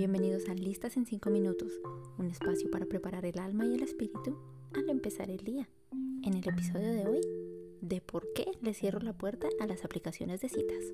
Bienvenidos 0.00 0.48
a 0.48 0.54
Listas 0.54 0.96
en 0.96 1.04
5 1.04 1.28
minutos, 1.28 1.78
un 2.16 2.30
espacio 2.30 2.70
para 2.70 2.86
preparar 2.86 3.26
el 3.26 3.38
alma 3.38 3.66
y 3.66 3.74
el 3.74 3.82
espíritu 3.82 4.34
al 4.74 4.88
empezar 4.88 5.28
el 5.28 5.44
día. 5.44 5.68
En 6.22 6.32
el 6.32 6.48
episodio 6.48 6.90
de 6.90 7.06
hoy, 7.06 7.20
de 7.82 8.00
por 8.00 8.32
qué 8.32 8.50
le 8.62 8.72
cierro 8.72 9.00
la 9.00 9.12
puerta 9.12 9.48
a 9.60 9.66
las 9.66 9.84
aplicaciones 9.84 10.40
de 10.40 10.48
citas. 10.48 10.84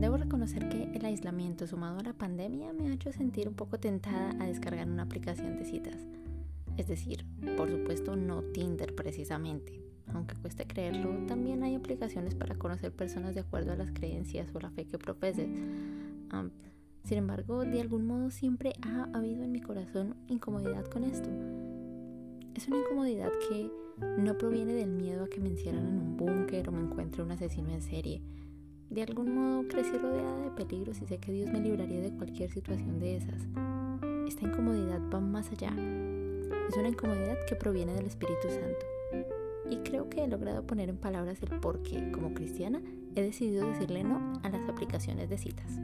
Debo 0.00 0.16
reconocer 0.16 0.70
que 0.70 0.84
el 0.84 1.04
aislamiento 1.04 1.66
sumado 1.66 1.98
a 1.98 2.02
la 2.02 2.14
pandemia 2.14 2.72
me 2.72 2.88
ha 2.88 2.94
hecho 2.94 3.12
sentir 3.12 3.46
un 3.46 3.54
poco 3.54 3.78
tentada 3.78 4.30
a 4.42 4.46
descargar 4.46 4.88
una 4.88 5.02
aplicación 5.02 5.58
de 5.58 5.66
citas. 5.66 6.06
Es 6.78 6.88
decir, 6.88 7.26
por 7.58 7.70
supuesto 7.70 8.16
no 8.16 8.42
Tinder 8.42 8.94
precisamente, 8.94 9.83
aunque 10.12 10.34
cueste 10.36 10.66
creerlo, 10.66 11.10
también 11.26 11.62
hay 11.62 11.74
aplicaciones 11.74 12.34
para 12.34 12.56
conocer 12.56 12.92
personas 12.92 13.34
de 13.34 13.40
acuerdo 13.40 13.72
a 13.72 13.76
las 13.76 13.90
creencias 13.90 14.48
o 14.54 14.60
la 14.60 14.70
fe 14.70 14.84
que 14.84 14.98
profeses. 14.98 15.48
sin 17.04 17.18
embargo, 17.18 17.64
de 17.64 17.80
algún 17.80 18.06
modo 18.06 18.30
siempre 18.30 18.72
ha 18.82 19.08
habido 19.12 19.42
en 19.42 19.52
mi 19.52 19.60
corazón 19.60 20.14
incomodidad 20.28 20.84
con 20.86 21.04
esto. 21.04 21.28
Es 22.54 22.68
una 22.68 22.78
incomodidad 22.78 23.30
que 23.48 23.70
no 24.18 24.36
proviene 24.38 24.74
del 24.74 24.90
miedo 24.90 25.24
a 25.24 25.28
que 25.28 25.40
me 25.40 25.50
encierren 25.50 25.86
en 25.86 25.98
un 25.98 26.16
búnker 26.16 26.68
o 26.68 26.72
me 26.72 26.82
encuentre 26.82 27.22
un 27.22 27.32
asesino 27.32 27.70
en 27.70 27.82
serie. 27.82 28.22
De 28.90 29.02
algún 29.02 29.34
modo 29.34 29.66
crecí 29.68 29.96
rodeada 29.96 30.44
de 30.44 30.50
peligros 30.50 31.00
y 31.02 31.06
sé 31.06 31.18
que 31.18 31.32
Dios 31.32 31.50
me 31.50 31.60
libraría 31.60 32.00
de 32.00 32.12
cualquier 32.12 32.50
situación 32.50 33.00
de 33.00 33.16
esas. 33.16 33.42
Esta 34.28 34.44
incomodidad 34.44 35.00
va 35.12 35.20
más 35.20 35.50
allá. 35.50 35.70
Es 36.68 36.76
una 36.76 36.88
incomodidad 36.88 37.36
que 37.46 37.56
proviene 37.56 37.94
del 37.94 38.06
Espíritu 38.06 38.48
Santo 38.48 38.93
y 39.70 39.76
creo 39.78 40.08
que 40.08 40.24
he 40.24 40.28
logrado 40.28 40.66
poner 40.66 40.88
en 40.88 40.96
palabras 40.96 41.42
el 41.42 41.60
por 41.60 41.82
qué, 41.82 42.10
como 42.12 42.34
cristiana, 42.34 42.82
he 43.14 43.22
decidido 43.22 43.66
decirle 43.66 44.04
no 44.04 44.40
a 44.42 44.48
las 44.48 44.68
aplicaciones 44.68 45.28
de 45.28 45.38
citas. 45.38 45.78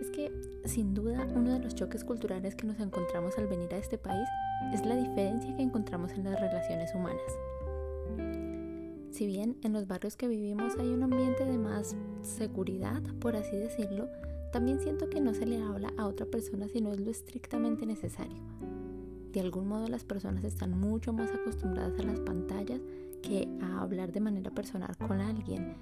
Es 0.00 0.10
que, 0.10 0.32
sin 0.64 0.94
duda, 0.94 1.26
uno 1.34 1.52
de 1.52 1.60
los 1.60 1.74
choques 1.74 2.04
culturales 2.04 2.54
que 2.54 2.66
nos 2.66 2.80
encontramos 2.80 3.38
al 3.38 3.46
venir 3.46 3.72
a 3.74 3.78
este 3.78 3.98
país 3.98 4.28
es 4.72 4.84
la 4.84 4.96
diferencia 4.96 5.54
que 5.56 5.62
encontramos 5.62 6.12
en 6.12 6.24
las 6.24 6.40
relaciones 6.40 6.94
humanas. 6.94 7.22
Si 9.10 9.26
bien 9.26 9.56
en 9.62 9.72
los 9.72 9.86
barrios 9.86 10.16
que 10.16 10.26
vivimos 10.26 10.76
hay 10.76 10.88
un 10.88 11.04
ambiente 11.04 11.44
de 11.44 11.56
más 11.56 11.96
seguridad, 12.22 13.00
por 13.20 13.36
así 13.36 13.56
decirlo, 13.56 14.08
también 14.52 14.80
siento 14.80 15.08
que 15.08 15.20
no 15.20 15.34
se 15.34 15.46
le 15.46 15.62
habla 15.62 15.92
a 15.96 16.06
otra 16.06 16.26
persona 16.26 16.68
si 16.68 16.80
no 16.80 16.92
es 16.92 17.00
lo 17.00 17.10
estrictamente 17.10 17.86
necesario 17.86 18.53
de 19.34 19.40
algún 19.40 19.66
modo 19.66 19.88
las 19.88 20.04
personas 20.04 20.44
están 20.44 20.78
mucho 20.78 21.12
más 21.12 21.28
acostumbradas 21.32 21.98
a 21.98 22.04
las 22.04 22.20
pantallas 22.20 22.80
que 23.20 23.48
a 23.60 23.80
hablar 23.80 24.12
de 24.12 24.20
manera 24.20 24.52
personal 24.52 24.96
con 24.96 25.20
alguien. 25.20 25.74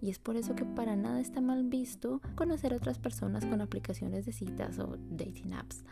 Y 0.00 0.08
es 0.08 0.18
por 0.18 0.36
eso 0.36 0.54
que 0.54 0.64
para 0.64 0.96
nada 0.96 1.20
está 1.20 1.42
mal 1.42 1.64
visto 1.64 2.22
conocer 2.34 2.72
a 2.72 2.78
otras 2.78 2.98
personas 2.98 3.44
con 3.44 3.60
aplicaciones 3.60 4.24
de 4.24 4.32
citas 4.32 4.78
o 4.78 4.96
dating 5.10 5.52
apps, 5.52 5.84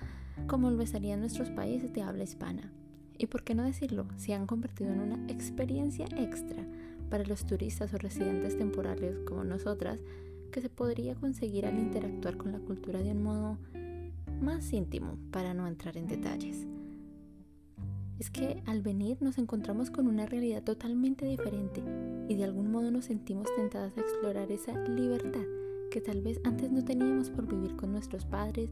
como 0.47 0.71
lo 0.71 0.83
estaría 0.83 1.13
en 1.13 1.21
nuestros 1.21 1.51
países 1.51 1.93
de 1.93 2.01
habla 2.01 2.25
hispana. 2.25 2.73
Y 3.19 3.27
por 3.27 3.45
qué 3.45 3.55
no 3.55 3.63
decirlo, 3.63 4.07
se 4.17 4.33
han 4.33 4.47
convertido 4.47 4.91
en 4.91 5.01
una 5.01 5.31
experiencia 5.31 6.07
extra 6.17 6.67
para 7.11 7.25
los 7.25 7.45
turistas 7.45 7.93
o 7.93 7.99
residentes 7.99 8.57
temporales 8.57 9.19
como 9.27 9.45
nosotras, 9.45 9.99
que 10.51 10.63
se 10.63 10.71
podría 10.71 11.15
conseguir 11.15 11.67
al 11.67 11.79
interactuar 11.79 12.39
con 12.39 12.53
la 12.53 12.59
cultura 12.59 13.03
de 13.03 13.13
un 13.13 13.23
modo 13.23 13.59
más 14.41 14.73
íntimo, 14.73 15.19
para 15.31 15.53
no 15.53 15.67
entrar 15.67 15.97
en 15.99 16.07
detalles 16.07 16.67
es 18.23 18.31
que 18.31 18.63
al 18.67 18.83
venir 18.83 19.21
nos 19.21 19.37
encontramos 19.37 19.91
con 19.91 20.07
una 20.07 20.27
realidad 20.27 20.63
totalmente 20.63 21.27
diferente 21.27 21.83
y 22.29 22.37
de 22.37 22.45
algún 22.45 22.71
modo 22.71 22.93
nos 22.93 23.07
sentimos 23.07 23.49
tentadas 23.57 23.99
a 23.99 24.01
explorar 24.01 24.53
esa 24.53 24.79
libertad 24.89 25.43
que 25.91 26.01
tal 26.01 26.23
vez 26.23 26.41
antes 26.45 26.71
no 26.71 26.85
teníamos 26.85 27.31
por 27.31 27.49
vivir 27.49 27.75
con 27.75 27.91
nuestros 27.91 28.25
padres, 28.25 28.71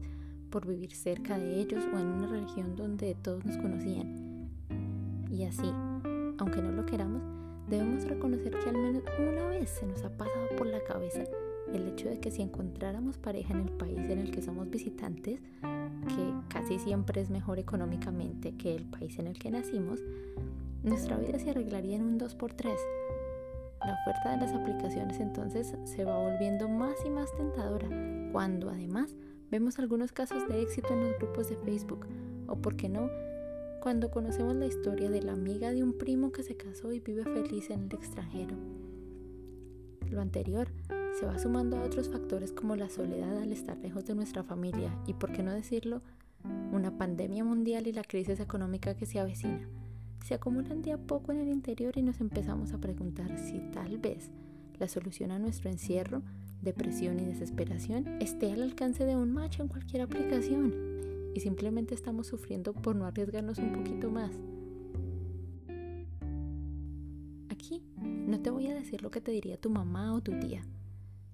por 0.51 0.65
vivir 0.65 0.93
cerca 0.93 1.37
de 1.37 1.59
ellos 1.59 1.83
o 1.93 1.99
en 1.99 2.07
una 2.07 2.27
religión 2.27 2.77
donde 2.77 3.13
todos 3.13 3.43
nos 3.43 3.57
conocían. 3.57 4.49
Y 5.29 5.43
así, 5.43 5.69
aunque 6.37 6.61
no 6.61 6.71
lo 6.71 6.85
queramos, 6.85 7.21
debemos 7.69 8.05
reconocer 8.05 8.57
que 8.57 8.69
al 8.69 8.77
menos 8.77 9.03
una 9.19 9.49
vez 9.49 9.69
se 9.69 9.85
nos 9.85 10.01
ha 10.05 10.15
pasado 10.15 10.47
por 10.57 10.67
la 10.67 10.81
cabeza 10.85 11.25
el 11.73 11.89
hecho 11.89 12.07
de 12.07 12.21
que 12.21 12.31
si 12.31 12.41
encontráramos 12.41 13.17
pareja 13.17 13.53
en 13.53 13.67
el 13.67 13.71
país 13.73 13.99
en 13.99 14.19
el 14.19 14.31
que 14.31 14.41
somos 14.41 14.69
visitantes, 14.69 15.41
que 16.07 16.33
casi 16.49 16.79
siempre 16.79 17.21
es 17.21 17.29
mejor 17.29 17.59
económicamente 17.59 18.53
que 18.53 18.75
el 18.75 18.85
país 18.85 19.17
en 19.19 19.27
el 19.27 19.37
que 19.37 19.51
nacimos, 19.51 19.99
nuestra 20.83 21.17
vida 21.17 21.39
se 21.39 21.51
arreglaría 21.51 21.95
en 21.95 22.03
un 22.03 22.19
2x3. 22.19 22.75
La 23.85 23.93
oferta 23.93 24.31
de 24.31 24.37
las 24.37 24.53
aplicaciones 24.53 25.19
entonces 25.19 25.75
se 25.85 26.05
va 26.05 26.17
volviendo 26.17 26.69
más 26.69 26.95
y 27.05 27.09
más 27.09 27.33
tentadora, 27.35 27.87
cuando 28.31 28.69
además 28.69 29.15
vemos 29.49 29.79
algunos 29.79 30.11
casos 30.11 30.47
de 30.47 30.61
éxito 30.61 30.93
en 30.93 31.01
los 31.01 31.17
grupos 31.17 31.49
de 31.49 31.57
Facebook, 31.57 32.05
o 32.47 32.55
por 32.55 32.75
qué 32.75 32.89
no, 32.89 33.09
cuando 33.81 34.11
conocemos 34.11 34.55
la 34.55 34.67
historia 34.67 35.09
de 35.09 35.23
la 35.23 35.33
amiga 35.33 35.71
de 35.71 35.83
un 35.83 35.97
primo 35.97 36.31
que 36.31 36.43
se 36.43 36.55
casó 36.55 36.93
y 36.93 36.99
vive 36.99 37.23
feliz 37.23 37.69
en 37.69 37.85
el 37.85 37.93
extranjero. 37.93 38.55
Lo 40.09 40.21
anterior 40.21 40.67
se 41.19 41.25
va 41.25 41.37
sumando 41.37 41.77
a 41.77 41.83
otros 41.83 42.09
factores 42.09 42.51
como 42.51 42.75
la 42.75 42.89
soledad 42.89 43.37
al 43.37 43.51
estar 43.51 43.77
lejos 43.77 44.05
de 44.05 44.15
nuestra 44.15 44.43
familia 44.43 44.95
y, 45.07 45.13
por 45.13 45.31
qué 45.31 45.43
no 45.43 45.51
decirlo, 45.51 46.01
una 46.71 46.97
pandemia 46.97 47.43
mundial 47.43 47.87
y 47.87 47.91
la 47.91 48.03
crisis 48.03 48.39
económica 48.39 48.95
que 48.95 49.05
se 49.05 49.19
avecina. 49.19 49.67
Se 50.25 50.33
acumulan 50.33 50.81
de 50.81 50.93
a 50.93 50.97
poco 50.97 51.31
en 51.31 51.39
el 51.39 51.49
interior 51.49 51.97
y 51.97 52.01
nos 52.01 52.21
empezamos 52.21 52.73
a 52.73 52.77
preguntar 52.77 53.37
si 53.37 53.59
tal 53.71 53.97
vez 53.97 54.31
la 54.79 54.87
solución 54.87 55.31
a 55.31 55.39
nuestro 55.39 55.69
encierro, 55.69 56.21
depresión 56.61 57.19
y 57.19 57.25
desesperación 57.25 58.07
esté 58.21 58.51
al 58.51 58.61
alcance 58.61 59.05
de 59.05 59.15
un 59.15 59.31
macho 59.31 59.63
en 59.63 59.67
cualquier 59.67 60.03
aplicación 60.03 60.73
y 61.33 61.39
simplemente 61.39 61.93
estamos 61.93 62.27
sufriendo 62.27 62.73
por 62.73 62.95
no 62.95 63.05
arriesgarnos 63.05 63.57
un 63.57 63.73
poquito 63.73 64.09
más. 64.09 64.31
Aquí 67.49 67.83
no 67.99 68.39
te 68.39 68.49
voy 68.49 68.67
a 68.67 68.75
decir 68.75 69.01
lo 69.01 69.11
que 69.11 69.21
te 69.21 69.31
diría 69.31 69.57
tu 69.57 69.69
mamá 69.69 70.13
o 70.13 70.21
tu 70.21 70.39
tía 70.39 70.63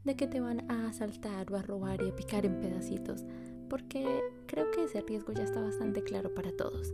de 0.07 0.16
que 0.16 0.25
te 0.25 0.40
van 0.40 0.72
a 0.72 0.88
asaltar 0.88 1.51
o 1.51 1.57
a 1.57 1.62
robar 1.62 2.01
y 2.01 2.09
a 2.09 2.16
picar 2.16 2.45
en 2.45 2.62
pedacitos, 2.62 3.25
porque 3.69 4.22
creo 4.45 4.72
que 4.72 4.85
ese 4.85 5.01
riesgo 5.01 5.34
ya 5.34 5.44
está 5.44 5.62
bastante 5.62 6.01
claro 6.01 6.34
para 6.34 6.53
todos. 6.53 6.94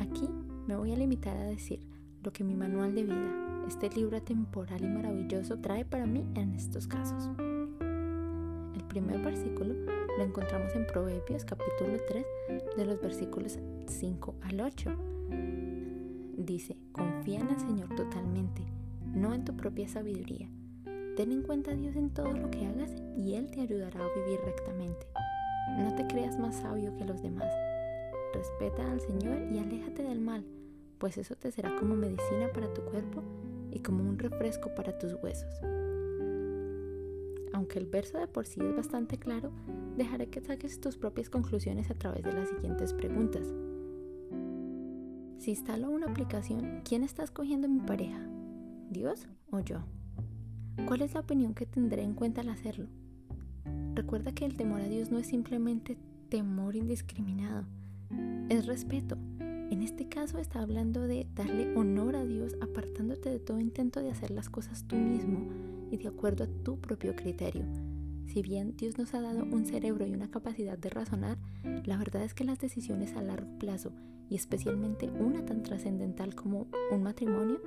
Aquí 0.00 0.28
me 0.66 0.74
voy 0.74 0.92
a 0.92 0.96
limitar 0.96 1.36
a 1.36 1.44
decir 1.44 1.78
lo 2.24 2.32
que 2.32 2.42
mi 2.42 2.56
manual 2.56 2.96
de 2.96 3.04
vida, 3.04 3.64
este 3.68 3.88
libro 3.90 4.20
temporal 4.20 4.82
y 4.82 4.88
maravilloso, 4.88 5.60
trae 5.60 5.84
para 5.84 6.04
mí 6.04 6.26
en 6.34 6.52
estos 6.56 6.88
casos. 6.88 7.30
El 7.78 8.82
primer 8.88 9.20
versículo 9.20 9.72
lo 10.18 10.24
encontramos 10.24 10.74
en 10.74 10.88
Proverbios 10.88 11.44
capítulo 11.44 11.96
3 12.08 12.26
de 12.76 12.86
los 12.86 13.00
versículos 13.00 13.60
5 13.86 14.34
al 14.42 14.60
8. 14.60 14.90
Dice, 16.38 16.76
confía 16.90 17.38
en 17.38 17.50
el 17.50 17.60
Señor 17.60 17.94
totalmente, 17.94 18.64
no 19.14 19.32
en 19.32 19.44
tu 19.44 19.56
propia 19.56 19.86
sabiduría 19.86 20.50
Ten 21.20 21.32
en 21.32 21.42
cuenta 21.42 21.72
a 21.72 21.74
Dios 21.74 21.96
en 21.96 22.08
todo 22.08 22.32
lo 22.32 22.50
que 22.50 22.64
hagas 22.64 22.90
y 23.14 23.34
Él 23.34 23.50
te 23.50 23.60
ayudará 23.60 24.00
a 24.02 24.18
vivir 24.18 24.40
rectamente. 24.42 25.06
No 25.76 25.94
te 25.94 26.06
creas 26.06 26.38
más 26.38 26.56
sabio 26.56 26.96
que 26.96 27.04
los 27.04 27.20
demás. 27.20 27.52
Respeta 28.32 28.90
al 28.90 29.02
Señor 29.02 29.52
y 29.52 29.58
aléjate 29.58 30.02
del 30.02 30.22
mal, 30.22 30.46
pues 30.96 31.18
eso 31.18 31.36
te 31.36 31.50
será 31.50 31.76
como 31.76 31.94
medicina 31.94 32.48
para 32.54 32.72
tu 32.72 32.80
cuerpo 32.86 33.22
y 33.70 33.80
como 33.80 34.02
un 34.02 34.18
refresco 34.18 34.74
para 34.74 34.98
tus 34.98 35.12
huesos. 35.22 35.60
Aunque 37.52 37.78
el 37.78 37.84
verso 37.84 38.16
de 38.16 38.26
por 38.26 38.46
sí 38.46 38.58
es 38.62 38.74
bastante 38.74 39.18
claro, 39.18 39.52
dejaré 39.98 40.30
que 40.30 40.40
saques 40.40 40.80
tus 40.80 40.96
propias 40.96 41.28
conclusiones 41.28 41.90
a 41.90 41.94
través 41.96 42.22
de 42.22 42.32
las 42.32 42.48
siguientes 42.48 42.94
preguntas. 42.94 43.46
Si 45.36 45.50
instalo 45.50 45.90
una 45.90 46.06
aplicación, 46.06 46.80
¿quién 46.82 47.02
está 47.02 47.24
escogiendo 47.24 47.68
mi 47.68 47.80
pareja? 47.80 48.26
¿Dios 48.88 49.28
o 49.50 49.60
yo? 49.60 49.80
¿Cuál 50.86 51.02
es 51.02 51.14
la 51.14 51.20
opinión 51.20 51.54
que 51.54 51.66
tendré 51.66 52.02
en 52.02 52.14
cuenta 52.14 52.40
al 52.40 52.48
hacerlo? 52.48 52.88
Recuerda 53.94 54.32
que 54.32 54.44
el 54.44 54.56
temor 54.56 54.80
a 54.80 54.88
Dios 54.88 55.10
no 55.10 55.18
es 55.18 55.26
simplemente 55.26 55.96
temor 56.28 56.76
indiscriminado, 56.76 57.66
es 58.48 58.66
respeto. 58.66 59.16
En 59.38 59.82
este 59.82 60.08
caso 60.08 60.38
está 60.38 60.60
hablando 60.62 61.06
de 61.06 61.28
darle 61.34 61.76
honor 61.76 62.16
a 62.16 62.24
Dios 62.24 62.56
apartándote 62.60 63.30
de 63.30 63.38
todo 63.38 63.60
intento 63.60 64.00
de 64.00 64.10
hacer 64.10 64.30
las 64.30 64.48
cosas 64.48 64.84
tú 64.88 64.96
mismo 64.96 65.48
y 65.90 65.96
de 65.96 66.08
acuerdo 66.08 66.44
a 66.44 66.64
tu 66.64 66.80
propio 66.80 67.14
criterio. 67.14 67.64
Si 68.26 68.42
bien 68.42 68.76
Dios 68.76 68.98
nos 68.98 69.12
ha 69.14 69.20
dado 69.20 69.44
un 69.44 69.66
cerebro 69.66 70.06
y 70.06 70.12
una 70.12 70.30
capacidad 70.30 70.78
de 70.78 70.90
razonar, 70.90 71.38
la 71.84 71.96
verdad 71.96 72.22
es 72.22 72.34
que 72.34 72.44
las 72.44 72.58
decisiones 72.58 73.14
a 73.14 73.22
largo 73.22 73.58
plazo, 73.58 73.92
y 74.28 74.36
especialmente 74.36 75.10
una 75.10 75.44
tan 75.44 75.62
trascendental 75.64 76.36
como 76.36 76.68
un 76.92 77.02
matrimonio, 77.02 77.60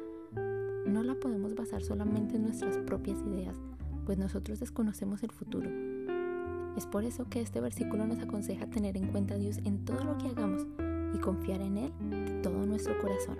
no 0.86 1.04
la 1.04 1.16
podemos 1.16 1.56
basar 1.56 1.82
solamente 1.84 2.36
en 2.36 2.44
nuestras 2.44 2.78
propias 2.78 3.22
ideas, 3.22 3.58
pues 4.06 4.18
nosotros 4.18 4.60
desconocemos 4.60 5.24
el 5.24 5.32
futuro. 5.32 5.70
Es 6.78 6.88
por 6.88 7.04
eso 7.04 7.26
que 7.30 7.42
este 7.42 7.62
versículo 7.62 8.06
nos 8.06 8.20
aconseja 8.20 8.68
tener 8.68 8.98
en 8.98 9.08
cuenta 9.08 9.36
a 9.36 9.38
Dios 9.38 9.60
en 9.64 9.86
todo 9.86 10.04
lo 10.04 10.18
que 10.18 10.28
hagamos 10.28 10.66
y 11.14 11.20
confiar 11.20 11.62
en 11.62 11.78
Él 11.78 11.92
de 12.10 12.42
todo 12.42 12.66
nuestro 12.66 12.98
corazón. 13.00 13.38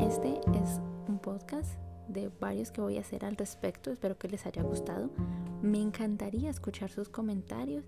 Este 0.00 0.40
es 0.54 0.80
un 1.06 1.18
podcast 1.22 1.78
de 2.08 2.30
varios 2.40 2.70
que 2.70 2.80
voy 2.80 2.96
a 2.96 3.00
hacer 3.00 3.24
al 3.24 3.36
respecto, 3.36 3.90
espero 3.90 4.16
que 4.16 4.28
les 4.28 4.46
haya 4.46 4.62
gustado. 4.62 5.10
Me 5.62 5.80
encantaría 5.80 6.48
escuchar 6.48 6.90
sus 6.90 7.08
comentarios 7.08 7.84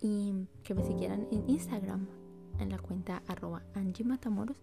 y 0.00 0.46
que 0.62 0.74
me 0.74 0.84
siguieran 0.84 1.26
en 1.30 1.48
Instagram 1.48 2.06
en 2.58 2.70
la 2.70 2.78
cuenta 2.78 3.22
arroba 3.26 3.62
Angie 3.74 4.04
Matamoros. 4.04 4.56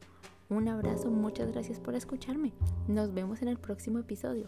Un 0.49 0.67
abrazo, 0.67 1.09
muchas 1.09 1.51
gracias 1.51 1.79
por 1.79 1.95
escucharme. 1.95 2.53
Nos 2.87 3.13
vemos 3.13 3.41
en 3.41 3.47
el 3.47 3.57
próximo 3.57 3.99
episodio. 3.99 4.47